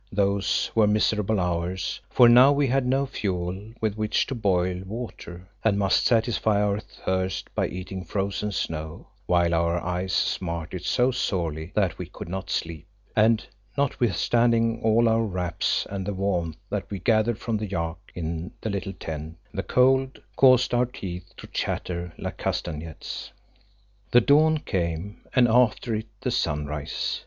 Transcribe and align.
Those 0.11 0.71
were 0.73 0.87
miserable 0.87 1.39
hours, 1.39 1.99
for 2.09 2.27
now 2.27 2.51
we 2.51 2.65
had 2.65 2.87
no 2.87 3.05
fuel 3.05 3.71
with 3.81 3.93
which 3.97 4.25
to 4.25 4.33
boil 4.33 4.79
water, 4.83 5.47
and 5.63 5.77
must 5.77 6.07
satisfy 6.07 6.59
our 6.59 6.79
thirst 6.79 7.53
by 7.53 7.67
eating 7.67 8.03
frozen 8.03 8.51
snow, 8.51 9.09
while 9.27 9.53
our 9.53 9.79
eyes 9.79 10.11
smarted 10.11 10.83
so 10.85 11.11
sorely 11.11 11.71
that 11.75 11.99
we 11.99 12.07
could 12.07 12.29
not 12.29 12.49
sleep, 12.49 12.87
and 13.15 13.45
notwithstanding 13.77 14.81
all 14.81 15.07
our 15.07 15.21
wraps 15.21 15.85
and 15.87 16.07
the 16.07 16.15
warmth 16.15 16.57
that 16.71 16.89
we 16.89 16.97
gathered 16.97 17.37
from 17.37 17.57
the 17.57 17.67
yak 17.69 17.97
in 18.15 18.49
the 18.61 18.71
little 18.71 18.93
tent, 18.93 19.37
the 19.53 19.61
cold 19.61 20.19
caused 20.35 20.73
our 20.73 20.87
teeth 20.87 21.31
to 21.37 21.45
chatter 21.45 22.11
like 22.17 22.37
castanets. 22.39 23.31
The 24.09 24.21
dawn 24.21 24.57
came, 24.57 25.21
and, 25.35 25.47
after 25.47 25.93
it, 25.93 26.07
the 26.21 26.31
sunrise. 26.31 27.19